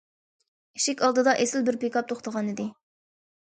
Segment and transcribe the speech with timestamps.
[0.79, 2.67] ئىشىك ئالدىدا ئېسىل بىر پىكاپ توختىغانىدى.